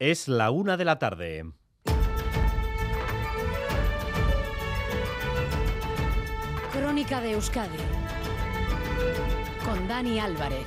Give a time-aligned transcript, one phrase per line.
[0.00, 1.44] Es la una de la tarde.
[6.72, 7.76] Crónica de Euskadi
[9.62, 10.66] con Dani Álvarez.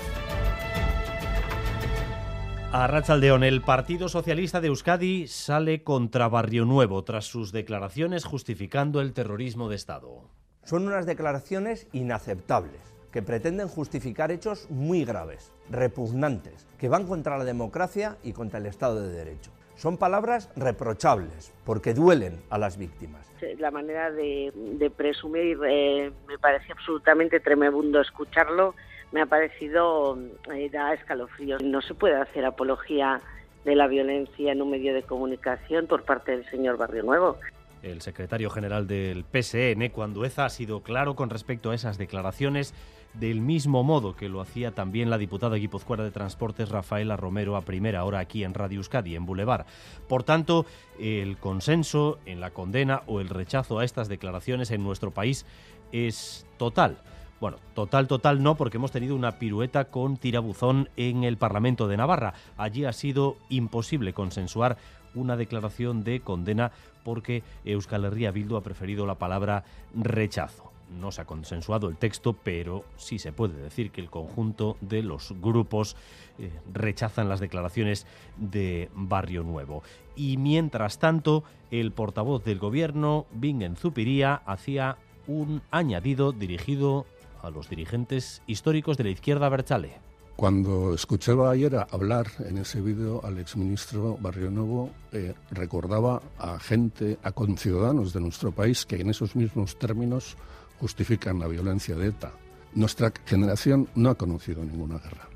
[2.71, 9.02] A Rachaldeón, el Partido Socialista de Euskadi sale contra Barrio Nuevo tras sus declaraciones justificando
[9.02, 10.29] el terrorismo de Estado.
[10.63, 17.45] Son unas declaraciones inaceptables que pretenden justificar hechos muy graves, repugnantes, que van contra la
[17.45, 19.52] democracia y contra el Estado de Derecho.
[19.75, 23.31] Son palabras reprochables porque duelen a las víctimas.
[23.59, 28.73] La manera de, presumir eh, me parece absolutamente tremendo escucharlo,
[29.12, 30.17] me ha parecido
[30.52, 31.61] eh, da escalofríos.
[31.61, 33.22] No se puede hacer apología
[33.64, 37.38] de la violencia en un medio de comunicación por parte del señor Barrio Nuevo.
[37.84, 42.73] El secretario general del PSN, Cuandueza, ha sido claro con respecto a esas declaraciones
[43.14, 47.62] del mismo modo que lo hacía también la diputada guipuzcoana de Transportes Rafaela Romero a
[47.62, 49.66] primera hora aquí en Radio Euskadi, en Boulevard.
[50.08, 50.66] Por tanto,
[50.98, 55.45] el consenso en la condena o el rechazo a estas declaraciones en nuestro país
[55.92, 56.97] es total.
[57.42, 61.97] Bueno, total, total no, porque hemos tenido una pirueta con tirabuzón en el Parlamento de
[61.97, 62.36] Navarra.
[62.56, 64.78] Allí ha sido imposible consensuar
[65.16, 66.72] una declaración de condena
[67.03, 70.72] porque Euskal Herria Bildu ha preferido la palabra rechazo.
[71.00, 75.02] No se ha consensuado el texto, pero sí se puede decir que el conjunto de
[75.02, 75.95] los grupos
[76.38, 78.06] eh, rechazan las declaraciones
[78.38, 79.84] de Barrio Nuevo.
[80.16, 84.97] Y mientras tanto, el portavoz del gobierno, Bingen Zupiría, hacía
[85.28, 87.06] un añadido dirigido
[87.41, 90.12] a los dirigentes históricos de la izquierda Berchale.
[90.36, 97.20] Cuando escuchaba ayer hablar en ese vídeo al exministro Barrio Nuevo, eh, recordaba a gente,
[97.22, 100.36] a conciudadanos de nuestro país que en esos mismos términos
[100.80, 102.31] justifican la violencia de ETA.
[102.73, 105.30] Nuestra generación no ha conocido ninguna guerra.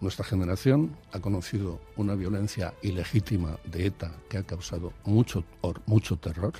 [0.00, 5.42] Nuestra generación ha conocido una violencia ilegítima de ETA que ha causado mucho,
[5.86, 6.52] mucho terror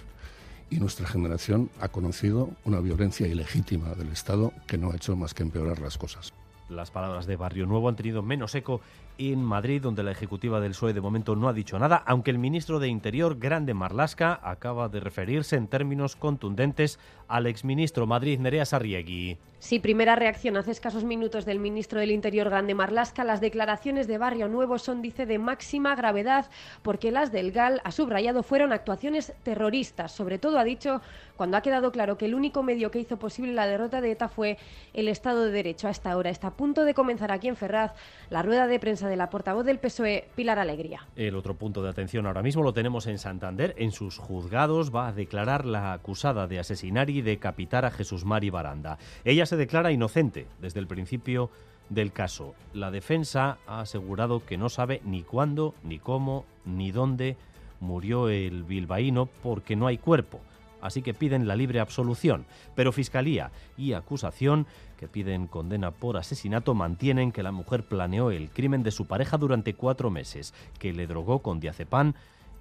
[0.70, 5.34] y nuestra generación ha conocido una violencia ilegítima del Estado que no ha hecho más
[5.34, 6.32] que empeorar las cosas.
[6.68, 8.80] Las palabras de Barrio Nuevo han tenido menos eco
[9.18, 12.38] en Madrid, donde la ejecutiva del PSOE de momento no ha dicho nada, aunque el
[12.38, 18.64] ministro de Interior, Grande Marlasca, acaba de referirse en términos contundentes al exministro Madrid Nerea
[18.64, 19.38] Sarriegui.
[19.58, 23.24] Sí, primera reacción hace escasos minutos del ministro del Interior, Grande Marlasca.
[23.24, 26.46] Las declaraciones de Barrio Nuevo son, dice, de máxima gravedad,
[26.82, 30.12] porque las del GAL, ha subrayado, fueron actuaciones terroristas.
[30.12, 31.00] Sobre todo, ha dicho,
[31.36, 34.28] cuando ha quedado claro que el único medio que hizo posible la derrota de ETA
[34.28, 34.58] fue
[34.92, 35.88] el Estado de Derecho.
[35.88, 37.92] Hasta ahora está a punto de comenzar aquí en Ferraz
[38.30, 41.06] la rueda de prensa de la portavoz del PSOE, Pilar Alegría.
[41.16, 43.74] El otro punto de atención ahora mismo lo tenemos en Santander.
[43.78, 48.50] En sus juzgados va a declarar la acusada de asesinar y decapitar a Jesús Mari
[48.50, 48.98] Baranda.
[49.24, 51.50] Ella se declara inocente desde el principio
[51.88, 52.54] del caso.
[52.74, 57.36] La defensa ha asegurado que no sabe ni cuándo, ni cómo, ni dónde
[57.80, 60.40] murió el bilbaíno porque no hay cuerpo
[60.86, 62.46] así que piden la libre absolución.
[62.74, 64.66] Pero Fiscalía y acusación,
[64.98, 69.36] que piden condena por asesinato, mantienen que la mujer planeó el crimen de su pareja
[69.36, 72.14] durante cuatro meses, que le drogó con diazepam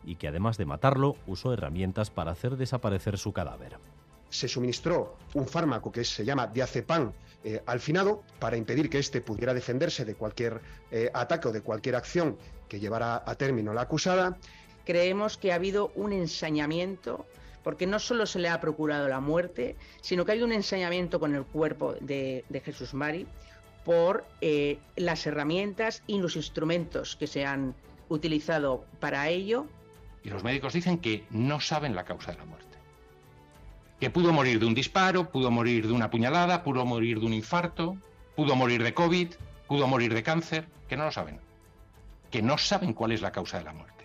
[0.03, 3.77] y que además de matarlo usó herramientas para hacer desaparecer su cadáver
[4.35, 7.13] se suministró un fármaco que se llama diazepam
[7.43, 10.59] eh, al finado para impedir que éste pudiera defenderse de cualquier
[10.91, 12.37] eh, ataque o de cualquier acción
[12.67, 14.37] que llevara a término la acusada.
[14.83, 17.25] Creemos que ha habido un ensañamiento
[17.65, 21.33] porque no solo se le ha procurado la muerte, sino que hay un ensañamiento con
[21.33, 23.25] el cuerpo de, Jesús Mari
[23.83, 27.73] por eh, las herramientas y los instrumentos que se han
[28.07, 29.65] utilizado para ello.
[30.23, 32.77] Y los médicos dicen que no saben la causa de la muerte.
[33.99, 37.33] Que pudo morir de un disparo, pudo morir de una puñalada, pudo morir de un
[37.33, 37.97] infarto,
[38.35, 39.33] pudo morir de COVID,
[39.67, 41.39] pudo morir de cáncer, que no lo saben.
[42.29, 44.04] Que no saben cuál es la causa de la muerte.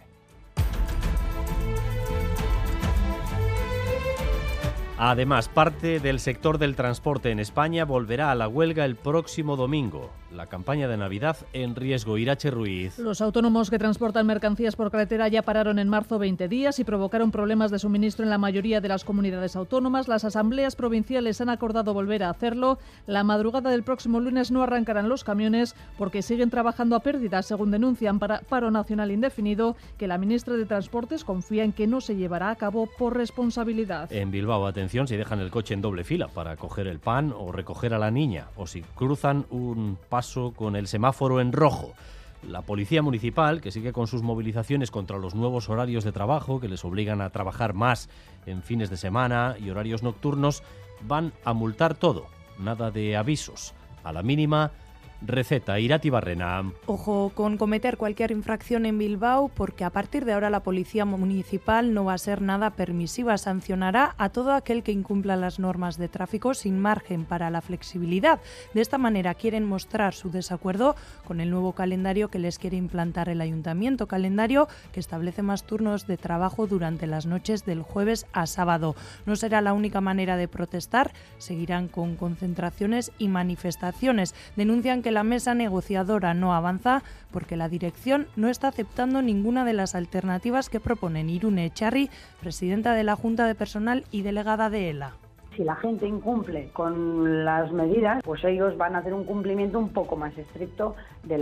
[5.02, 10.10] Además, parte del sector del transporte en España volverá a la huelga el próximo domingo.
[10.34, 12.16] La campaña de Navidad en riesgo.
[12.16, 13.00] Irache Ruiz.
[13.00, 17.32] Los autónomos que transportan mercancías por carretera ya pararon en marzo 20 días y provocaron
[17.32, 20.06] problemas de suministro en la mayoría de las comunidades autónomas.
[20.06, 22.78] Las asambleas provinciales han acordado volver a hacerlo.
[23.08, 27.72] La madrugada del próximo lunes no arrancarán los camiones porque siguen trabajando a pérdidas, según
[27.72, 32.14] denuncian para paro nacional indefinido, que la ministra de Transportes confía en que no se
[32.14, 34.12] llevará a cabo por responsabilidad.
[34.12, 37.50] En Bilbao, atención si dejan el coche en doble fila para coger el pan o
[37.50, 40.19] recoger a la niña, o si cruzan un paso
[40.54, 41.94] con el semáforo en rojo.
[42.46, 46.68] La Policía Municipal, que sigue con sus movilizaciones contra los nuevos horarios de trabajo que
[46.68, 48.10] les obligan a trabajar más
[48.44, 50.62] en fines de semana y horarios nocturnos,
[51.06, 52.26] van a multar todo,
[52.58, 53.72] nada de avisos.
[54.04, 54.72] A la mínima,
[55.22, 55.78] receta.
[55.78, 56.72] Irati Barrena.
[56.86, 61.94] Ojo con cometer cualquier infracción en Bilbao porque a partir de ahora la policía municipal
[61.94, 63.38] no va a ser nada permisiva.
[63.38, 68.40] Sancionará a todo aquel que incumpla las normas de tráfico sin margen para la flexibilidad.
[68.74, 73.28] De esta manera quieren mostrar su desacuerdo con el nuevo calendario que les quiere implantar
[73.28, 74.06] el ayuntamiento.
[74.06, 78.96] Calendario que establece más turnos de trabajo durante las noches del jueves a sábado.
[79.26, 81.12] No será la única manera de protestar.
[81.38, 84.34] Seguirán con concentraciones y manifestaciones.
[84.56, 89.72] Denuncian que la mesa negociadora no avanza porque la dirección no está aceptando ninguna de
[89.72, 92.10] las alternativas que proponen Irune Echarri,
[92.40, 95.14] presidenta de la Junta de Personal y delegada de ELA
[95.60, 99.90] si la gente incumple con las medidas, pues ellos van a hacer un cumplimiento un
[99.90, 101.36] poco más estricto de,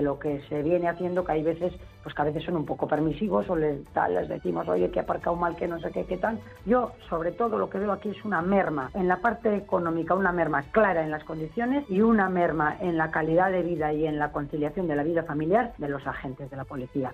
[0.00, 1.72] lo que se viene haciendo, que hay veces,
[2.04, 5.02] pues que a veces son un poco permisivos o les, les decimos, oye, que ha
[5.02, 6.38] aparcado mal, que no sé qué, qué tal.
[6.66, 10.30] Yo, sobre todo, lo que veo aquí es una merma en la parte económica, una
[10.30, 14.20] merma clara en las condiciones y una merma en la calidad de vida y en
[14.20, 17.12] la conciliación de la vida familiar de los agentes de la policía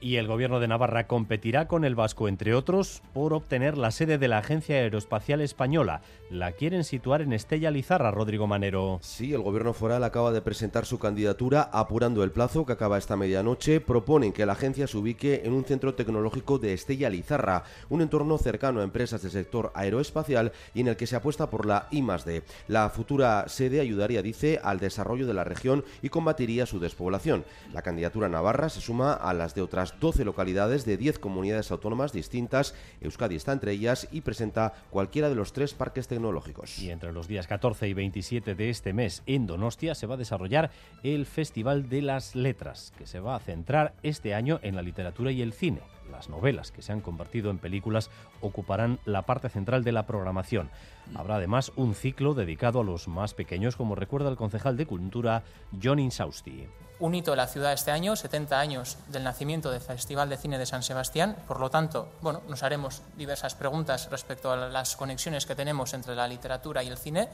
[0.00, 4.18] y el gobierno de Navarra competirá con el vasco, entre otros, por obtener la sede
[4.18, 6.02] de la Agencia Aeroespacial Española.
[6.30, 8.98] La quieren situar en Estella Lizarra, Rodrigo Manero.
[9.02, 13.16] Sí, el gobierno foral acaba de presentar su candidatura apurando el plazo que acaba esta
[13.16, 13.80] medianoche.
[13.80, 18.38] Proponen que la agencia se ubique en un centro tecnológico de Estella Lizarra, un entorno
[18.38, 22.42] cercano a empresas del sector aeroespacial y en el que se apuesta por la I+D.
[22.68, 27.44] La futura sede ayudaría, dice, al desarrollo de la región y combatiría su despoblación.
[27.72, 32.12] La candidatura navarra se suma a las de otras 12 localidades de 10 comunidades autónomas
[32.12, 32.74] distintas.
[33.00, 36.78] Euskadi está entre ellas y presenta cualquiera de los tres parques tecnológicos.
[36.78, 40.18] Y entre los días 14 y 27 de este mes en Donostia se va a
[40.18, 40.70] desarrollar
[41.02, 45.30] el Festival de las Letras, que se va a centrar este año en la literatura
[45.30, 45.80] y el cine.
[46.14, 50.70] Las novelas que se han convertido en películas ocuparán la parte central de la programación.
[51.14, 55.42] Habrá además un ciclo dedicado a los más pequeños, como recuerda el concejal de Cultura,
[55.82, 56.68] John Insausti
[57.00, 60.58] un hito de la ciudad este año, 70 años del nacimiento del Festival de Cine
[60.58, 61.36] de San Sebastián.
[61.46, 66.14] Por lo tanto, bueno, nos haremos diversas preguntas respecto a las conexiones que tenemos entre
[66.14, 67.28] la literatura y el cine.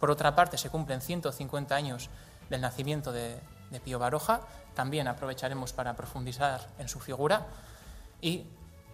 [0.00, 2.08] Por otra parte, se cumplen 150 años
[2.48, 3.38] del nacimiento de,
[3.84, 4.40] Pío Baroja.
[4.74, 7.46] También aprovecharemos para profundizar en su figura.
[8.20, 8.44] Y,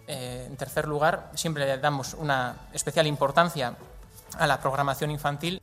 [0.07, 3.75] eh, en tercer lugar, siempre le damos una especial importancia
[4.37, 5.61] a la programación infantil.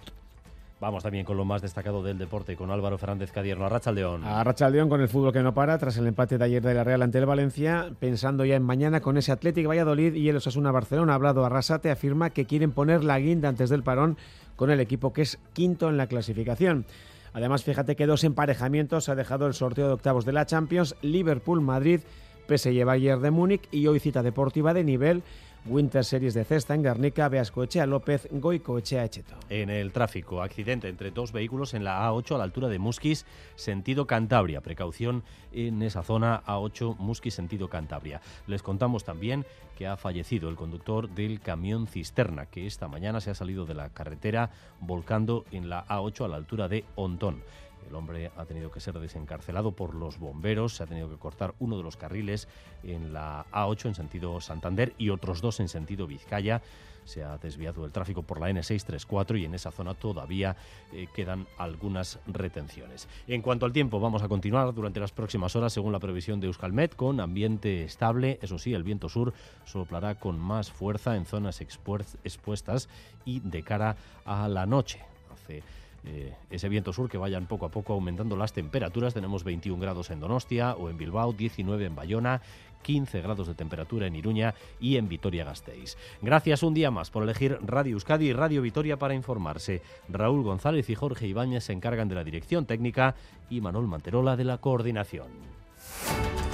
[0.81, 3.67] Vamos también con lo más destacado del deporte, con Álvaro Fernández Cadierno.
[3.67, 4.25] A León.
[4.25, 6.85] A León con el fútbol que no para, tras el empate de ayer de la
[6.85, 10.73] Real ante el Valencia, pensando ya en mañana con ese Atlético Valladolid y el Osasuna
[10.73, 11.13] Barcelona.
[11.13, 14.17] Ha hablado Arrasate, afirma que quieren poner la guinda antes del parón
[14.57, 16.87] con el equipo que es quinto en la clasificación.
[17.35, 22.01] Además, fíjate que dos emparejamientos ha dejado el sorteo de octavos de la Champions, Liverpool-Madrid,
[22.51, 25.23] PSG Bayern de Múnich y hoy cita deportiva de nivel
[25.67, 29.37] Winter Series de Cesta en Garnica, Beascoechea López, Goicoechea Echeto.
[29.51, 33.27] En el tráfico, accidente entre dos vehículos en la A8 a la altura de Musquis,
[33.57, 34.63] sentido Cantabria.
[34.63, 38.21] Precaución en esa zona A8 Musquis, sentido Cantabria.
[38.47, 39.45] Les contamos también
[39.77, 43.75] que ha fallecido el conductor del camión cisterna que esta mañana se ha salido de
[43.75, 44.51] la carretera
[44.81, 47.43] volcando en la A8 a la altura de Ontón.
[47.89, 51.55] El hombre ha tenido que ser desencarcelado por los bomberos, se ha tenido que cortar
[51.59, 52.49] uno de los carriles
[52.83, 56.63] en la A8 en sentido Santander y otros dos en sentido Vizcaya.
[57.05, 60.57] Se ha desviado el tráfico por la N634 y en esa zona todavía
[60.93, 63.09] eh, quedan algunas retenciones.
[63.27, 66.47] En cuanto al tiempo, vamos a continuar durante las próximas horas según la previsión de
[66.47, 68.39] Euskalmet con ambiente estable.
[68.43, 69.33] Eso sí, el viento sur
[69.65, 72.89] soplará con más fuerza en zonas expuestas
[73.25, 75.01] y de cara a la noche.
[75.33, 75.63] Hace
[76.05, 79.15] eh, ese viento sur que vayan poco a poco aumentando las temperaturas.
[79.15, 82.41] Tenemos 21 grados en Donostia o en Bilbao, 19 en Bayona,
[82.83, 85.97] 15 grados de temperatura en Iruña y en Vitoria-Gasteiz.
[86.23, 89.83] Gracias un día más por elegir Radio Euskadi y Radio Vitoria para informarse.
[90.09, 93.15] Raúl González y Jorge Ibáñez se encargan de la dirección técnica
[93.49, 95.29] y Manuel Manterola de la coordinación.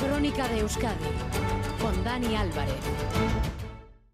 [0.01, 1.05] Crónica de Euskadi
[1.81, 3.56] con Dani Álvarez.